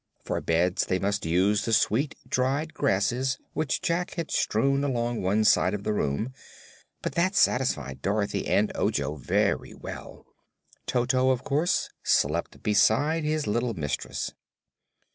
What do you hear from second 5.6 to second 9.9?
of the room, but that satisfied Dorothy and Ojo very